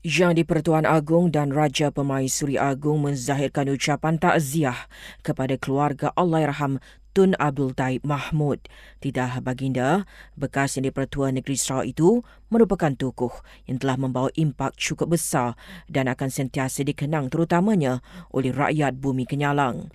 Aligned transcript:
Yang 0.00 0.40
di-Pertuan 0.40 0.88
Agong 0.88 1.28
dan 1.28 1.52
Raja 1.52 1.92
Pemaisuri 1.92 2.56
Agong 2.56 3.04
menzahirkan 3.04 3.68
ucapan 3.68 4.16
takziah 4.16 4.88
kepada 5.20 5.60
keluarga 5.60 6.08
Allahyarham 6.16 6.80
Tun 7.12 7.36
Abdul 7.36 7.76
Taib 7.76 8.00
Mahmud. 8.00 8.64
Tidak 9.04 9.44
baginda, 9.44 10.08
bekas 10.40 10.80
yang 10.80 10.88
di-Pertuan 10.88 11.36
Negeri 11.36 11.52
Sarawak 11.52 11.92
itu 11.92 12.24
merupakan 12.48 12.88
tokoh 12.96 13.44
yang 13.68 13.76
telah 13.76 14.00
membawa 14.00 14.32
impak 14.40 14.72
cukup 14.80 15.20
besar 15.20 15.52
dan 15.84 16.08
akan 16.08 16.32
sentiasa 16.32 16.80
dikenang 16.80 17.28
terutamanya 17.28 18.00
oleh 18.32 18.56
rakyat 18.56 18.96
bumi 18.96 19.28
Kenyalang. 19.28 19.92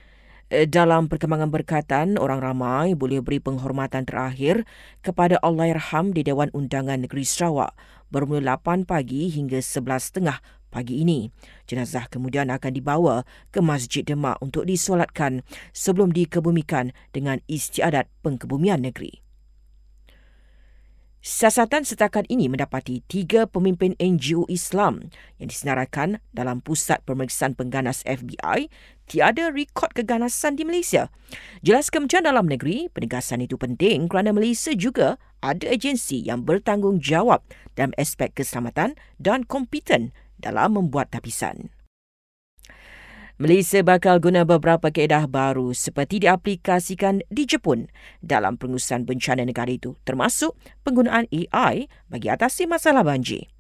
Eh, 0.54 0.70
dalam 0.70 1.10
perkembangan 1.10 1.50
berkatan, 1.50 2.22
orang 2.22 2.38
ramai 2.46 2.94
boleh 2.94 3.26
beri 3.26 3.42
penghormatan 3.42 4.06
terakhir 4.06 4.70
kepada 5.02 5.42
Allahyarham 5.42 6.14
di 6.14 6.22
Dewan 6.22 6.54
Undangan 6.54 7.02
Negeri 7.02 7.26
Sarawak 7.26 7.74
bermula 8.14 8.62
8 8.62 8.86
pagi 8.86 9.28
hingga 9.34 9.58
11.30 9.58 10.30
pagi 10.70 11.02
ini. 11.02 11.32
Jenazah 11.66 12.06
kemudian 12.12 12.52
akan 12.52 12.71
dibawa 12.75 13.25
ke 13.50 13.64
Masjid 13.64 14.04
Demak 14.04 14.38
untuk 14.43 14.68
disolatkan 14.68 15.42
sebelum 15.71 16.12
dikebumikan 16.14 16.93
dengan 17.15 17.39
istiadat 17.48 18.12
pengkebumian 18.21 18.84
negeri. 18.84 19.25
Siasatan 21.25 21.82
setakat 21.82 22.29
ini 22.29 22.46
mendapati 22.46 23.02
tiga 23.10 23.50
pemimpin 23.50 23.97
NGO 23.97 24.46
Islam 24.46 25.10
yang 25.42 25.50
disenaraikan 25.50 26.21
dalam 26.38 26.61
Pusat 26.61 27.01
Pemeriksaan 27.01 27.57
Pengganas 27.57 28.06
FBI 28.06 28.70
tiada 29.10 29.50
rekod 29.50 29.89
keganasan 29.98 30.54
di 30.54 30.70
Malaysia. 30.70 31.10
Jelas 31.65 31.89
Kementerian 31.89 32.30
Dalam 32.30 32.45
Negeri, 32.45 32.94
penegasan 32.94 33.42
itu 33.42 33.58
penting 33.58 34.06
kerana 34.06 34.38
Malaysia 34.38 34.70
juga 34.78 35.17
ada 35.42 35.66
agensi 35.66 36.22
yang 36.22 36.45
bertanggungjawab 36.45 37.42
dalam 37.73 37.89
aspek 37.98 38.30
keselamatan 38.38 38.94
dan 39.17 39.50
kompeten 39.50 40.14
dalam 40.38 40.78
membuat 40.78 41.09
tapisan. 41.09 41.73
Malaysia 43.36 43.83
bakal 43.83 44.23
guna 44.23 44.47
beberapa 44.47 44.88
keedah 44.88 45.28
baru 45.28 45.75
seperti 45.75 46.23
diaplikasikan 46.23 47.19
di 47.28 47.44
Jepun 47.44 47.91
dalam 48.23 48.55
pengurusan 48.55 49.03
bencana 49.03 49.44
negara 49.44 49.67
itu 49.67 50.00
termasuk 50.08 50.55
penggunaan 50.88 51.28
AI 51.28 51.91
bagi 52.08 52.31
atasi 52.31 52.63
masalah 52.63 53.03
banjir. 53.03 53.52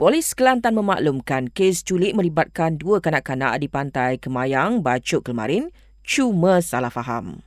Polis 0.00 0.32
Kelantan 0.32 0.80
memaklumkan 0.80 1.52
kes 1.52 1.84
culik 1.84 2.16
melibatkan 2.16 2.80
dua 2.80 3.04
kanak-kanak 3.04 3.60
di 3.60 3.68
pantai 3.68 4.16
Kemayang, 4.16 4.80
Bacuk 4.80 5.20
kemarin 5.20 5.68
cuma 6.00 6.64
salah 6.64 6.88
faham. 6.88 7.44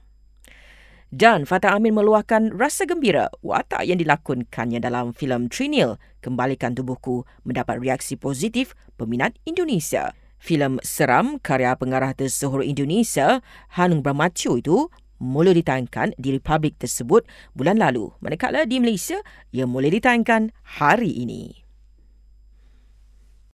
Dan 1.10 1.50
Fatah 1.50 1.74
Amin 1.74 1.98
meluahkan 1.98 2.54
rasa 2.54 2.86
gembira 2.86 3.34
watak 3.42 3.90
yang 3.90 3.98
dilakonkannya 3.98 4.78
dalam 4.78 5.18
filem 5.18 5.50
Trinil 5.50 5.98
Kembalikan 6.22 6.78
Tubuhku 6.78 7.26
mendapat 7.42 7.82
reaksi 7.82 8.14
positif 8.14 8.78
peminat 9.02 9.34
Indonesia 9.50 10.14
filem 10.44 10.76
seram 10.84 11.40
karya 11.40 11.72
pengarah 11.80 12.12
tersohor 12.12 12.68
Indonesia 12.68 13.40
Hanung 13.72 14.04
Bramantyo 14.04 14.60
itu 14.60 14.92
mula 15.24 15.56
ditayangkan 15.56 16.12
di 16.20 16.36
Republik 16.36 16.76
tersebut 16.76 17.24
bulan 17.56 17.80
lalu. 17.80 18.12
Manakala 18.20 18.68
di 18.68 18.84
Malaysia, 18.84 19.24
ia 19.56 19.64
mula 19.64 19.88
ditayangkan 19.88 20.52
hari 20.84 21.16
ini. 21.16 21.63